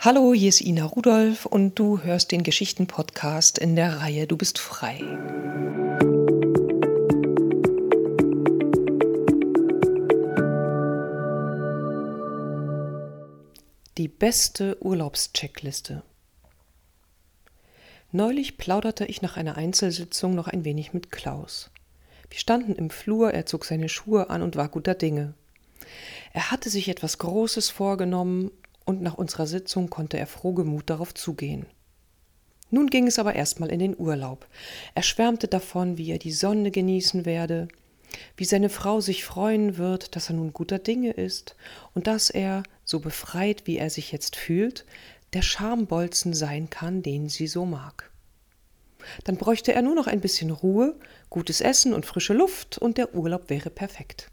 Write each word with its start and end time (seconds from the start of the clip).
Hallo, 0.00 0.32
hier 0.32 0.50
ist 0.50 0.60
Ina 0.60 0.84
Rudolph 0.84 1.44
und 1.44 1.76
du 1.76 2.00
hörst 2.00 2.30
den 2.30 2.44
Geschichten-Podcast 2.44 3.58
in 3.58 3.74
der 3.74 3.98
Reihe 3.98 4.28
Du 4.28 4.36
bist 4.36 4.60
frei. 4.60 5.00
Die 13.96 14.06
beste 14.06 14.80
Urlaubscheckliste. 14.80 16.04
Neulich 18.12 18.56
plauderte 18.56 19.04
ich 19.04 19.20
nach 19.20 19.36
einer 19.36 19.56
Einzelsitzung 19.56 20.36
noch 20.36 20.46
ein 20.46 20.64
wenig 20.64 20.92
mit 20.92 21.10
Klaus. 21.10 21.72
Wir 22.30 22.38
standen 22.38 22.76
im 22.76 22.90
Flur, 22.90 23.32
er 23.32 23.46
zog 23.46 23.64
seine 23.64 23.88
Schuhe 23.88 24.30
an 24.30 24.42
und 24.42 24.54
war 24.54 24.68
guter 24.68 24.94
Dinge. 24.94 25.34
Er 26.32 26.52
hatte 26.52 26.70
sich 26.70 26.88
etwas 26.88 27.18
Großes 27.18 27.70
vorgenommen 27.70 28.52
und 28.88 29.02
nach 29.02 29.14
unserer 29.14 29.46
Sitzung 29.46 29.90
konnte 29.90 30.18
er 30.18 30.26
frohgemut 30.26 30.88
darauf 30.88 31.12
zugehen. 31.12 31.66
Nun 32.70 32.86
ging 32.88 33.06
es 33.06 33.18
aber 33.18 33.34
erstmal 33.34 33.70
in 33.70 33.80
den 33.80 33.94
Urlaub. 33.98 34.46
Er 34.94 35.02
schwärmte 35.02 35.46
davon, 35.46 35.98
wie 35.98 36.10
er 36.10 36.18
die 36.18 36.32
Sonne 36.32 36.70
genießen 36.70 37.26
werde, 37.26 37.68
wie 38.38 38.46
seine 38.46 38.70
Frau 38.70 39.02
sich 39.02 39.24
freuen 39.24 39.76
wird, 39.76 40.16
dass 40.16 40.30
er 40.30 40.36
nun 40.36 40.54
guter 40.54 40.78
Dinge 40.78 41.10
ist 41.10 41.54
und 41.94 42.06
dass 42.06 42.30
er, 42.30 42.62
so 42.82 43.00
befreit 43.00 43.66
wie 43.66 43.76
er 43.76 43.90
sich 43.90 44.10
jetzt 44.10 44.36
fühlt, 44.36 44.86
der 45.34 45.42
Schambolzen 45.42 46.32
sein 46.32 46.70
kann, 46.70 47.02
den 47.02 47.28
sie 47.28 47.46
so 47.46 47.66
mag. 47.66 48.10
Dann 49.24 49.36
bräuchte 49.36 49.74
er 49.74 49.82
nur 49.82 49.94
noch 49.94 50.06
ein 50.06 50.22
bisschen 50.22 50.50
Ruhe, 50.50 50.98
gutes 51.28 51.60
Essen 51.60 51.92
und 51.92 52.06
frische 52.06 52.32
Luft, 52.32 52.78
und 52.78 52.96
der 52.96 53.14
Urlaub 53.14 53.50
wäre 53.50 53.68
perfekt. 53.68 54.30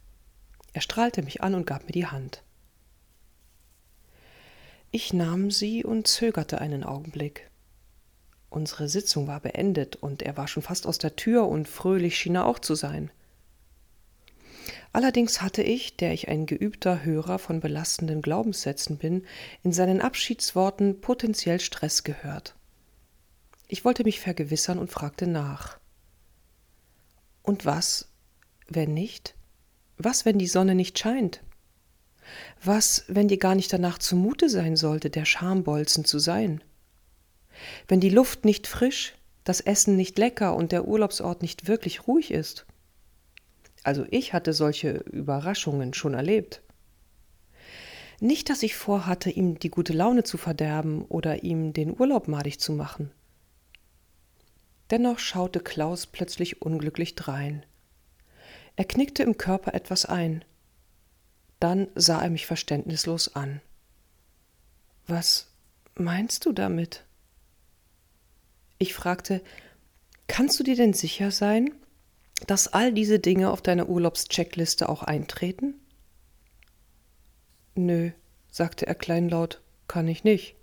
Er 0.72 0.82
strahlte 0.82 1.24
mich 1.24 1.44
an 1.44 1.55
und 1.55 1.68
gab 1.68 1.85
mir 1.85 1.91
die 1.91 2.08
Hand. 2.08 2.45
Ich 4.95 5.12
nahm 5.12 5.52
sie 5.52 5.84
und 5.84 6.08
zögerte 6.08 6.62
einen 6.62 6.85
Augenblick. 6.85 7.52
Unsere 8.49 8.88
Sitzung 8.88 9.27
war 9.27 9.41
beendet 9.41 9.98
und 9.98 10.21
er 10.21 10.37
war 10.37 10.48
schon 10.48 10.63
fast 10.63 10.87
aus 10.87 10.98
der 10.99 11.18
Tür 11.18 11.49
und 11.49 11.68
fröhlich 11.68 12.18
schien 12.18 12.35
er 12.35 12.46
auch 12.46 12.60
zu 12.60 12.76
sein. 12.76 13.12
Allerdings 14.93 15.41
hatte 15.41 15.63
ich, 15.63 15.98
der 15.98 16.13
ich 16.13 16.29
ein 16.29 16.46
geübter 16.46 17.04
Hörer 17.04 17.40
von 17.40 17.60
belastenden 17.60 18.21
Glaubenssätzen 18.21 18.98
bin, 18.98 19.26
in 19.63 19.74
seinen 19.74 19.99
Abschiedsworten 19.99 21.02
potenziell 21.02 21.59
Stress 21.59 22.05
gehört. 22.05 22.55
Ich 23.68 23.84
wollte 23.84 24.05
mich 24.05 24.21
vergewissern 24.21 24.80
und 24.80 24.91
fragte 24.91 25.27
nach. 25.27 25.77
Und 27.43 27.65
was, 27.65 28.07
wenn 28.70 28.93
nicht? 28.93 29.35
Was, 29.98 30.24
wenn 30.24 30.40
die 30.40 30.48
Sonne 30.48 30.74
nicht 30.74 30.98
scheint? 30.98 31.41
Was, 32.63 33.05
wenn 33.07 33.27
dir 33.27 33.37
gar 33.37 33.55
nicht 33.55 33.71
danach 33.71 33.98
zumute 33.98 34.49
sein 34.49 34.76
sollte, 34.76 35.09
der 35.09 35.26
Schambolzen 35.26 36.05
zu 36.05 36.20
sein? 36.20 36.63
Wenn 37.87 37.99
die 37.99 38.09
Luft 38.09 38.45
nicht 38.45 38.68
frisch, 38.68 39.15
das 39.43 39.62
Essen 39.62 39.95
nicht 39.95 40.18
lecker 40.18 40.55
und 40.55 40.71
der 40.71 40.87
Urlaubsort 40.87 41.41
nicht 41.41 41.68
wirklich 41.68 42.07
ruhig 42.07 42.31
ist? 42.31 42.65
Also 43.84 44.05
ich 44.09 44.34
hatte 44.34 44.53
solche 44.53 44.98
Überraschungen 45.12 45.93
schon 45.93 46.15
erlebt. 46.15 46.62
Nicht, 48.20 48.49
dass 48.49 48.63
ich 48.63 48.76
vorhatte, 48.76 49.29
ihm 49.29 49.59
die 49.59 49.70
gute 49.70 49.93
Laune 49.93 50.23
zu 50.23 50.37
verderben 50.37 51.05
oder 51.05 51.43
ihm 51.43 51.73
den 51.73 51.99
Urlaub 51.99 52.27
madig 52.27 52.59
zu 52.59 52.71
machen. 52.71 53.12
Dennoch 54.90 55.20
schaute 55.20 55.59
Klaus 55.59 56.07
plötzlich 56.07 56.62
unglücklich 56.62 57.15
drein. 57.15 57.65
Er 58.76 58.85
knickte 58.85 59.23
im 59.23 59.37
Körper 59.37 59.73
etwas 59.73 60.05
ein. 60.05 60.43
Dann 61.66 61.88
sah 61.96 62.21
er 62.21 62.30
mich 62.30 62.46
verständnislos 62.46 63.35
an. 63.35 63.60
Was 65.08 65.47
meinst 65.96 66.46
du 66.46 66.52
damit? 66.52 67.06
Ich 68.78 68.94
fragte, 68.94 69.41
kannst 70.28 70.59
du 70.59 70.63
dir 70.63 70.75
denn 70.75 70.94
sicher 70.94 71.31
sein, 71.31 71.74
dass 72.46 72.68
all 72.68 72.94
diese 72.94 73.18
Dinge 73.18 73.50
auf 73.50 73.64
deiner 73.64 73.90
Urlaubscheckliste 73.90 74.88
auch 74.90 75.02
eintreten? 75.02 75.74
Nö, 77.74 78.12
sagte 78.52 78.86
er 78.86 78.94
kleinlaut, 78.94 79.64
kann 79.88 80.08
ich 80.08 80.24
nicht. 80.24 80.56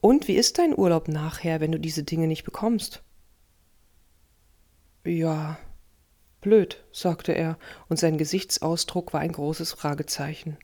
Und 0.00 0.28
wie 0.28 0.36
ist 0.36 0.58
dein 0.58 0.78
Urlaub 0.78 1.08
nachher, 1.08 1.58
wenn 1.58 1.72
du 1.72 1.80
diese 1.80 2.04
Dinge 2.04 2.28
nicht 2.28 2.44
bekommst? 2.44 3.02
Ja, 5.04 5.58
Blöd, 6.40 6.84
sagte 6.92 7.32
er, 7.32 7.58
und 7.88 7.98
sein 7.98 8.18
Gesichtsausdruck 8.18 9.12
war 9.12 9.20
ein 9.20 9.32
großes 9.32 9.72
Fragezeichen. 9.72 10.56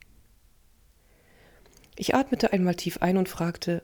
Ich 1.97 2.15
atmete 2.15 2.53
einmal 2.53 2.75
tief 2.75 2.99
ein 3.03 3.17
und 3.17 3.29
fragte, 3.29 3.83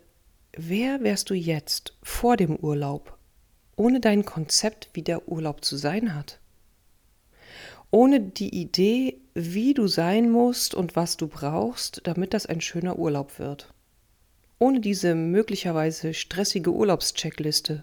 wer 0.53 1.03
wärst 1.03 1.31
du 1.31 1.35
jetzt 1.35 1.97
vor 2.03 2.37
dem 2.37 2.57
Urlaub, 2.57 3.17
ohne 3.77 4.01
dein 4.01 4.25
Konzept, 4.25 4.91
wie 4.93 5.03
der 5.03 5.29
Urlaub 5.29 5.65
zu 5.65 5.77
sein 5.77 6.15
hat? 6.15 6.41
Ohne 7.91 8.21
die 8.21 8.55
Idee, 8.55 9.21
wie 9.35 9.75
du 9.75 9.89
sein 9.89 10.31
musst 10.31 10.75
und 10.75 10.95
was 10.95 11.17
du 11.17 11.27
brauchst, 11.27 12.03
damit 12.05 12.35
das 12.35 12.47
ein 12.47 12.61
schöner 12.61 12.99
Urlaub 12.99 13.39
wird. 13.39 13.73
Ohne 14.59 14.81
diese 14.81 15.15
möglicherweise 15.15 16.15
stressige 16.15 16.73
Urlaubscheckliste, 16.73 17.83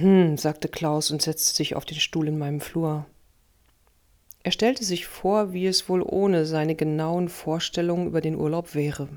hm, 0.00 0.36
sagte 0.36 0.68
Klaus 0.68 1.10
und 1.10 1.22
setzte 1.22 1.54
sich 1.54 1.76
auf 1.76 1.84
den 1.84 2.00
Stuhl 2.00 2.28
in 2.28 2.38
meinem 2.38 2.60
Flur. 2.60 3.06
Er 4.42 4.52
stellte 4.52 4.84
sich 4.84 5.06
vor, 5.06 5.52
wie 5.52 5.66
es 5.66 5.88
wohl 5.88 6.02
ohne 6.02 6.46
seine 6.46 6.74
genauen 6.74 7.28
Vorstellungen 7.28 8.06
über 8.06 8.20
den 8.20 8.36
Urlaub 8.36 8.74
wäre. 8.74 9.08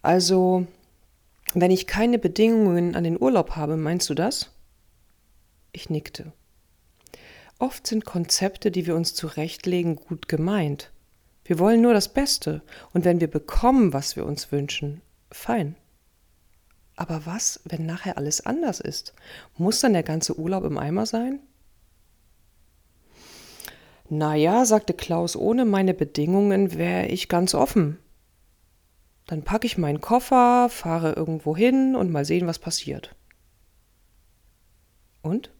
Also, 0.00 0.66
wenn 1.52 1.70
ich 1.70 1.86
keine 1.86 2.18
Bedingungen 2.18 2.96
an 2.96 3.04
den 3.04 3.20
Urlaub 3.20 3.56
habe, 3.56 3.76
meinst 3.76 4.08
du 4.08 4.14
das? 4.14 4.50
Ich 5.72 5.90
nickte. 5.90 6.32
Oft 7.58 7.86
sind 7.86 8.04
Konzepte, 8.04 8.70
die 8.70 8.86
wir 8.86 8.96
uns 8.96 9.14
zurechtlegen, 9.14 9.96
gut 9.96 10.28
gemeint. 10.28 10.92
Wir 11.44 11.58
wollen 11.58 11.82
nur 11.82 11.92
das 11.92 12.12
Beste, 12.12 12.62
und 12.92 13.04
wenn 13.04 13.20
wir 13.20 13.28
bekommen, 13.28 13.92
was 13.92 14.16
wir 14.16 14.24
uns 14.24 14.50
wünschen, 14.50 15.02
fein. 15.30 15.76
Aber 16.96 17.26
was, 17.26 17.60
wenn 17.64 17.86
nachher 17.86 18.16
alles 18.18 18.44
anders 18.46 18.80
ist? 18.80 19.14
Muss 19.56 19.80
dann 19.80 19.94
der 19.94 20.02
ganze 20.02 20.38
Urlaub 20.38 20.64
im 20.64 20.78
Eimer 20.78 21.06
sein? 21.06 21.40
Na 24.08 24.34
ja, 24.34 24.64
sagte 24.64 24.94
Klaus, 24.94 25.34
ohne 25.34 25.64
meine 25.64 25.94
Bedingungen 25.94 26.74
wäre 26.74 27.06
ich 27.06 27.28
ganz 27.28 27.54
offen. 27.54 27.98
Dann 29.26 29.42
packe 29.42 29.66
ich 29.66 29.78
meinen 29.78 30.00
Koffer, 30.00 30.68
fahre 30.68 31.14
irgendwo 31.14 31.56
hin 31.56 31.96
und 31.96 32.12
mal 32.12 32.24
sehen, 32.24 32.46
was 32.46 32.58
passiert. 32.58 33.14
Und? 35.22 35.50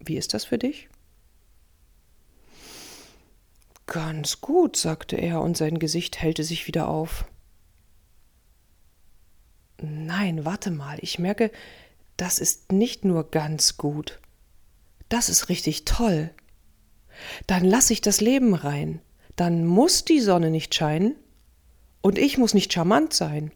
Wie 0.00 0.16
ist 0.16 0.34
das 0.34 0.44
für 0.44 0.58
dich? 0.58 0.88
Ganz 3.86 4.40
gut, 4.40 4.76
sagte 4.76 5.16
er, 5.16 5.40
und 5.40 5.56
sein 5.56 5.78
Gesicht 5.78 6.20
hellte 6.20 6.44
sich 6.44 6.66
wieder 6.66 6.88
auf. 6.88 7.24
Nein, 9.80 10.44
warte 10.44 10.70
mal, 10.70 10.98
ich 11.00 11.18
merke, 11.18 11.50
das 12.16 12.38
ist 12.38 12.72
nicht 12.72 13.04
nur 13.04 13.30
ganz 13.30 13.76
gut. 13.76 14.18
Das 15.08 15.28
ist 15.28 15.48
richtig 15.48 15.84
toll. 15.84 16.30
Dann 17.46 17.64
lass 17.64 17.90
ich 17.90 18.00
das 18.00 18.20
Leben 18.20 18.54
rein. 18.54 19.00
Dann 19.36 19.64
muss 19.64 20.04
die 20.04 20.20
Sonne 20.20 20.50
nicht 20.50 20.74
scheinen 20.74 21.14
und 22.02 22.18
ich 22.18 22.38
muss 22.38 22.54
nicht 22.54 22.72
charmant 22.72 23.12
sein. 23.12 23.52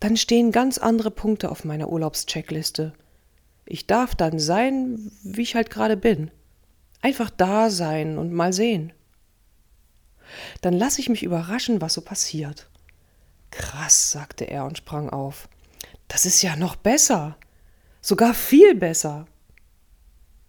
Dann 0.00 0.16
stehen 0.16 0.50
ganz 0.50 0.78
andere 0.78 1.12
Punkte 1.12 1.50
auf 1.50 1.64
meiner 1.64 1.88
Urlaubscheckliste. 1.88 2.92
Ich 3.64 3.86
darf 3.86 4.16
dann 4.16 4.40
sein, 4.40 5.12
wie 5.22 5.42
ich 5.42 5.54
halt 5.54 5.70
gerade 5.70 5.96
bin. 5.96 6.32
Einfach 7.00 7.30
da 7.30 7.70
sein 7.70 8.18
und 8.18 8.32
mal 8.32 8.52
sehen. 8.52 8.92
Dann 10.60 10.74
lass 10.74 10.98
ich 10.98 11.08
mich 11.08 11.22
überraschen, 11.22 11.80
was 11.80 11.94
so 11.94 12.00
passiert. 12.00 12.68
Krass, 13.52 14.10
sagte 14.10 14.44
er 14.46 14.64
und 14.64 14.78
sprang 14.78 15.08
auf. 15.10 15.48
Das 16.08 16.26
ist 16.26 16.42
ja 16.42 16.56
noch 16.56 16.74
besser. 16.74 17.36
Sogar 18.00 18.34
viel 18.34 18.74
besser. 18.74 19.26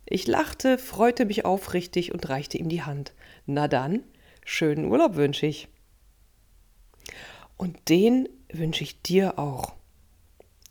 Ich 0.05 0.25
lachte, 0.25 0.77
freute 0.77 1.25
mich 1.25 1.45
aufrichtig 1.45 2.13
und 2.13 2.27
reichte 2.29 2.57
ihm 2.57 2.69
die 2.69 2.81
Hand. 2.81 3.13
Na 3.45 3.67
dann, 3.67 4.03
schönen 4.43 4.85
Urlaub 4.85 5.15
wünsche 5.15 5.45
ich. 5.45 5.67
Und 7.57 7.89
den 7.89 8.27
wünsche 8.51 8.83
ich 8.83 9.01
dir 9.01 9.37
auch. 9.37 9.73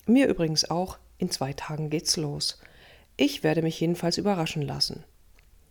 Mir 0.07 0.27
übrigens 0.27 0.69
auch, 0.69 0.99
in 1.19 1.31
zwei 1.31 1.53
Tagen 1.53 1.91
geht's 1.91 2.17
los. 2.17 2.61
Ich 3.17 3.43
werde 3.43 3.63
mich 3.63 3.79
jedenfalls 3.79 4.19
überraschen 4.19 4.63
lassen. 4.63 5.05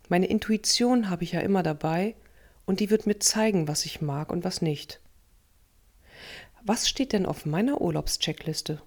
Meine 0.08 0.26
Intuition 0.26 1.10
habe 1.10 1.24
ich 1.24 1.32
ja 1.32 1.40
immer 1.40 1.62
dabei, 1.62 2.14
und 2.64 2.80
die 2.80 2.90
wird 2.90 3.06
mir 3.06 3.18
zeigen, 3.18 3.66
was 3.68 3.84
ich 3.84 4.00
mag 4.00 4.30
und 4.30 4.44
was 4.44 4.62
nicht. 4.62 5.00
Was 6.64 6.88
steht 6.88 7.12
denn 7.12 7.26
auf 7.26 7.44
meiner 7.44 7.80
Urlaubscheckliste? 7.80 8.80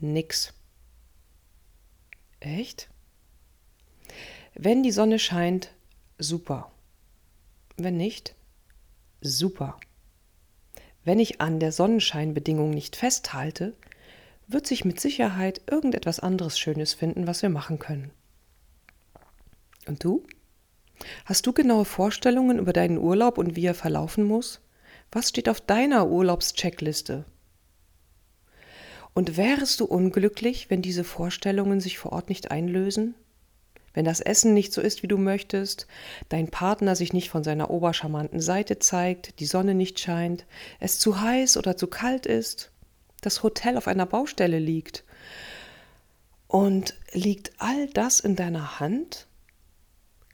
Nix. 0.00 0.52
Echt? 2.40 2.90
Wenn 4.54 4.82
die 4.82 4.90
Sonne 4.90 5.20
scheint, 5.20 5.72
super. 6.18 6.72
Wenn 7.76 7.96
nicht, 7.96 8.34
super. 9.20 9.78
Wenn 11.04 11.20
ich 11.20 11.40
an 11.40 11.60
der 11.60 11.70
Sonnenscheinbedingung 11.70 12.70
nicht 12.70 12.96
festhalte, 12.96 13.76
wird 14.48 14.66
sich 14.66 14.84
mit 14.84 14.98
Sicherheit 14.98 15.60
irgendetwas 15.70 16.18
anderes 16.18 16.58
Schönes 16.58 16.94
finden, 16.94 17.28
was 17.28 17.42
wir 17.42 17.48
machen 17.48 17.78
können. 17.78 18.10
Und 19.86 20.02
du? 20.02 20.26
Hast 21.26 21.46
du 21.46 21.52
genaue 21.52 21.84
Vorstellungen 21.84 22.58
über 22.58 22.72
deinen 22.72 22.98
Urlaub 22.98 23.38
und 23.38 23.54
wie 23.54 23.66
er 23.66 23.74
verlaufen 23.74 24.24
muss? 24.24 24.60
Was 25.12 25.28
steht 25.28 25.48
auf 25.48 25.60
deiner 25.60 26.08
Urlaubscheckliste? 26.08 27.24
Und 29.14 29.36
wärest 29.36 29.80
du 29.80 29.86
unglücklich, 29.86 30.68
wenn 30.68 30.82
diese 30.82 31.04
Vorstellungen 31.04 31.80
sich 31.80 31.98
vor 31.98 32.12
Ort 32.12 32.28
nicht 32.28 32.50
einlösen? 32.50 33.14
Wenn 33.94 34.04
das 34.04 34.20
Essen 34.20 34.52
nicht 34.52 34.74
so 34.74 34.82
ist, 34.82 35.02
wie 35.02 35.08
du 35.08 35.16
möchtest, 35.16 35.86
dein 36.28 36.50
Partner 36.50 36.94
sich 36.94 37.14
nicht 37.14 37.30
von 37.30 37.42
seiner 37.42 37.70
obercharmanten 37.70 38.42
Seite 38.42 38.78
zeigt, 38.78 39.40
die 39.40 39.46
Sonne 39.46 39.74
nicht 39.74 39.98
scheint, 39.98 40.44
es 40.80 40.98
zu 40.98 41.18
heiß 41.18 41.56
oder 41.56 41.78
zu 41.78 41.86
kalt 41.86 42.26
ist, 42.26 42.72
das 43.22 43.42
Hotel 43.42 43.78
auf 43.78 43.88
einer 43.88 44.04
Baustelle 44.04 44.58
liegt. 44.58 45.02
Und 46.46 46.94
liegt 47.12 47.52
all 47.56 47.86
das 47.88 48.20
in 48.20 48.36
deiner 48.36 48.80
Hand? 48.80 49.28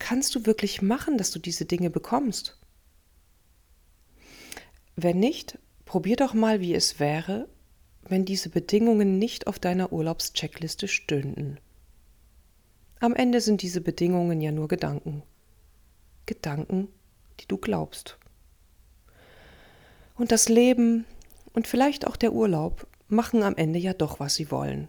Kannst 0.00 0.34
du 0.34 0.44
wirklich 0.44 0.82
machen, 0.82 1.16
dass 1.16 1.30
du 1.30 1.38
diese 1.38 1.64
Dinge 1.64 1.88
bekommst? 1.88 2.58
Wenn 4.96 5.18
nicht, 5.18 5.58
probier 5.84 6.16
doch 6.16 6.34
mal, 6.34 6.60
wie 6.60 6.74
es 6.74 7.00
wäre, 7.00 7.48
wenn 8.02 8.24
diese 8.24 8.48
Bedingungen 8.48 9.18
nicht 9.18 9.46
auf 9.46 9.58
deiner 9.58 9.92
Urlaubscheckliste 9.92 10.88
stünden. 10.88 11.58
Am 13.00 13.14
Ende 13.14 13.40
sind 13.40 13.62
diese 13.62 13.80
Bedingungen 13.80 14.40
ja 14.40 14.52
nur 14.52 14.68
Gedanken. 14.68 15.22
Gedanken, 16.26 16.88
die 17.40 17.46
du 17.46 17.56
glaubst. 17.56 18.18
Und 20.14 20.30
das 20.30 20.48
Leben 20.48 21.04
und 21.52 21.66
vielleicht 21.66 22.06
auch 22.06 22.16
der 22.16 22.32
Urlaub 22.32 22.86
machen 23.08 23.42
am 23.42 23.56
Ende 23.56 23.78
ja 23.78 23.92
doch, 23.94 24.20
was 24.20 24.34
sie 24.34 24.50
wollen. 24.50 24.88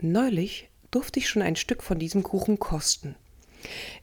Neulich 0.00 0.68
durfte 0.90 1.18
ich 1.18 1.28
schon 1.28 1.42
ein 1.42 1.56
Stück 1.56 1.82
von 1.82 1.98
diesem 1.98 2.22
Kuchen 2.22 2.58
kosten. 2.58 3.16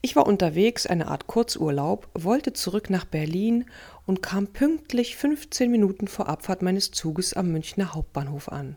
Ich 0.02 0.16
war 0.16 0.26
unterwegs, 0.26 0.86
eine 0.86 1.08
Art 1.08 1.28
Kurzurlaub, 1.28 2.10
wollte 2.14 2.54
zurück 2.54 2.90
nach 2.90 3.06
Berlin 3.06 3.66
und 4.06 4.22
kam 4.22 4.48
pünktlich 4.48 5.16
15 5.16 5.70
Minuten 5.70 6.08
vor 6.08 6.28
Abfahrt 6.28 6.62
meines 6.62 6.92
Zuges 6.92 7.34
am 7.34 7.52
Münchner 7.52 7.94
Hauptbahnhof 7.94 8.50
an. 8.50 8.76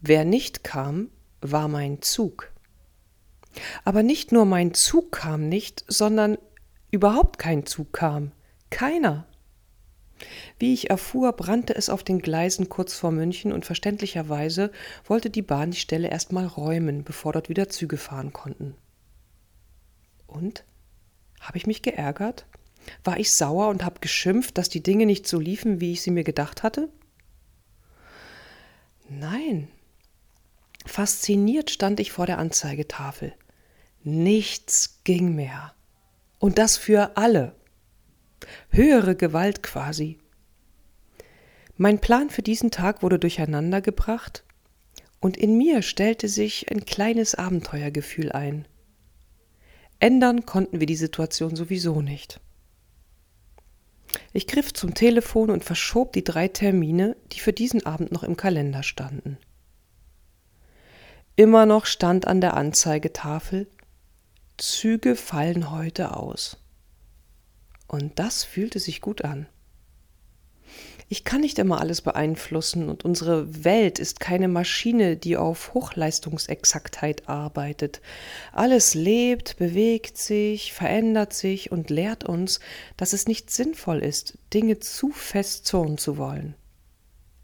Wer 0.00 0.24
nicht 0.24 0.64
kam, 0.64 1.10
war 1.40 1.68
mein 1.68 2.02
Zug. 2.02 2.52
Aber 3.84 4.02
nicht 4.02 4.32
nur 4.32 4.44
mein 4.44 4.74
Zug 4.74 5.12
kam 5.12 5.48
nicht, 5.48 5.84
sondern 5.88 6.38
überhaupt 6.90 7.38
kein 7.38 7.66
Zug 7.66 7.92
kam. 7.92 8.32
Keiner. 8.70 9.26
Wie 10.58 10.72
ich 10.72 10.90
erfuhr, 10.90 11.32
brannte 11.32 11.74
es 11.74 11.90
auf 11.90 12.02
den 12.02 12.20
Gleisen 12.20 12.68
kurz 12.68 12.94
vor 12.94 13.10
München 13.10 13.52
und 13.52 13.64
verständlicherweise 13.66 14.70
wollte 15.04 15.30
die 15.30 15.42
Bahn 15.42 15.72
die 15.72 15.78
Stelle 15.78 16.08
erstmal 16.08 16.46
räumen, 16.46 17.04
bevor 17.04 17.32
dort 17.32 17.48
wieder 17.48 17.68
Züge 17.68 17.98
fahren 17.98 18.32
konnten. 18.32 18.74
Und? 20.26 20.64
Habe 21.40 21.58
ich 21.58 21.66
mich 21.66 21.82
geärgert? 21.82 22.46
War 23.04 23.18
ich 23.18 23.36
sauer 23.36 23.68
und 23.68 23.84
habe 23.84 24.00
geschimpft, 24.00 24.58
dass 24.58 24.68
die 24.68 24.82
Dinge 24.82 25.06
nicht 25.06 25.26
so 25.26 25.38
liefen, 25.38 25.80
wie 25.80 25.92
ich 25.92 26.02
sie 26.02 26.10
mir 26.10 26.24
gedacht 26.24 26.62
hatte? 26.62 26.88
Nein, 29.08 29.68
Fasziniert 30.86 31.70
stand 31.70 32.00
ich 32.00 32.12
vor 32.12 32.26
der 32.26 32.38
Anzeigetafel. 32.38 33.34
Nichts 34.02 35.00
ging 35.04 35.34
mehr. 35.34 35.74
Und 36.38 36.58
das 36.58 36.76
für 36.76 37.16
alle. 37.16 37.54
Höhere 38.70 39.16
Gewalt 39.16 39.62
quasi. 39.62 40.18
Mein 41.76 42.00
Plan 42.00 42.30
für 42.30 42.42
diesen 42.42 42.70
Tag 42.70 43.02
wurde 43.02 43.18
durcheinandergebracht 43.18 44.44
und 45.20 45.36
in 45.36 45.58
mir 45.58 45.82
stellte 45.82 46.28
sich 46.28 46.70
ein 46.70 46.84
kleines 46.84 47.34
Abenteuergefühl 47.34 48.32
ein. 48.32 48.66
Ändern 49.98 50.46
konnten 50.46 50.80
wir 50.80 50.86
die 50.86 50.96
Situation 50.96 51.56
sowieso 51.56 52.02
nicht. 52.02 52.40
Ich 54.32 54.46
griff 54.46 54.72
zum 54.72 54.94
Telefon 54.94 55.50
und 55.50 55.64
verschob 55.64 56.12
die 56.12 56.24
drei 56.24 56.48
Termine, 56.48 57.16
die 57.32 57.40
für 57.40 57.52
diesen 57.52 57.84
Abend 57.86 58.12
noch 58.12 58.22
im 58.22 58.36
Kalender 58.36 58.82
standen. 58.82 59.38
Immer 61.36 61.66
noch 61.66 61.86
stand 61.86 62.26
an 62.26 62.40
der 62.40 62.54
Anzeigetafel 62.54 63.66
Züge 64.58 65.16
fallen 65.16 65.70
heute 65.70 66.16
aus. 66.16 66.56
Und 67.88 68.18
das 68.18 68.42
fühlte 68.42 68.80
sich 68.80 69.02
gut 69.02 69.22
an. 69.22 69.46
Ich 71.08 71.22
kann 71.22 71.40
nicht 71.40 71.60
immer 71.60 71.80
alles 71.80 72.02
beeinflussen 72.02 72.88
und 72.88 73.04
unsere 73.04 73.64
Welt 73.64 74.00
ist 74.00 74.18
keine 74.18 74.48
Maschine, 74.48 75.16
die 75.16 75.36
auf 75.36 75.72
Hochleistungsexaktheit 75.72 77.28
arbeitet. 77.28 78.00
Alles 78.52 78.94
lebt, 78.94 79.56
bewegt 79.56 80.18
sich, 80.18 80.72
verändert 80.72 81.32
sich 81.32 81.70
und 81.70 81.90
lehrt 81.90 82.24
uns, 82.24 82.58
dass 82.96 83.12
es 83.12 83.28
nicht 83.28 83.50
sinnvoll 83.50 83.98
ist, 83.98 84.36
Dinge 84.52 84.80
zu 84.80 85.10
fest 85.10 85.66
zurren 85.66 85.96
zu 85.96 86.16
wollen. 86.16 86.56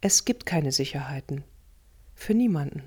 Es 0.01 0.25
gibt 0.25 0.45
keine 0.45 0.73
Sicherheiten. 0.73 1.45
Für 2.17 2.35
niemanden. 2.35 2.83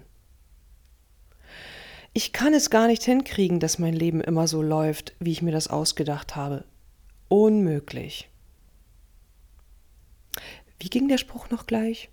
Ich 2.12 2.34
kann 2.34 2.54
es 2.54 2.70
gar 2.70 2.88
nicht 2.88 3.04
hinkriegen, 3.04 3.62
dass 3.62 3.80
mein 3.80 3.94
Leben 3.94 4.20
immer 4.20 4.48
so 4.50 4.62
läuft, 4.62 5.16
wie 5.20 5.32
ich 5.32 5.42
mir 5.42 5.52
das 5.52 5.70
ausgedacht 5.70 6.36
habe. 6.36 6.66
Unmöglich. 7.30 8.30
Wie 10.80 10.90
ging 10.90 11.08
der 11.08 11.18
Spruch 11.18 11.50
noch 11.50 11.68
gleich? 11.68 12.10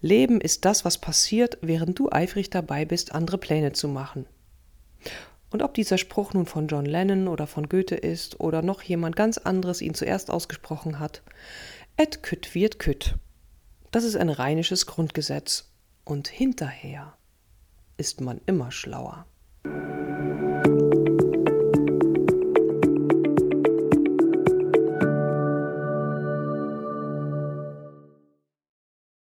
Leben 0.00 0.40
ist 0.40 0.64
das, 0.64 0.84
was 0.84 0.98
passiert, 0.98 1.58
während 1.60 1.98
du 1.98 2.10
eifrig 2.10 2.50
dabei 2.50 2.84
bist, 2.84 3.12
andere 3.12 3.38
Pläne 3.38 3.72
zu 3.72 3.88
machen. 3.88 4.26
Und 5.50 5.62
ob 5.62 5.74
dieser 5.74 5.98
Spruch 5.98 6.32
nun 6.32 6.46
von 6.46 6.66
John 6.66 6.86
Lennon 6.86 7.28
oder 7.28 7.46
von 7.46 7.68
Goethe 7.68 7.94
ist 7.94 8.40
oder 8.40 8.62
noch 8.62 8.82
jemand 8.82 9.16
ganz 9.16 9.38
anderes 9.38 9.82
ihn 9.82 9.94
zuerst 9.94 10.30
ausgesprochen 10.30 10.98
hat, 10.98 11.22
et 11.96 12.22
kütt 12.22 12.54
wird 12.54 12.78
kütt. 12.78 13.16
Das 13.90 14.04
ist 14.04 14.16
ein 14.16 14.30
rheinisches 14.30 14.86
Grundgesetz. 14.86 15.68
Und 16.04 16.26
hinterher 16.26 17.16
ist 17.96 18.20
man 18.20 18.40
immer 18.46 18.72
schlauer. 18.72 19.26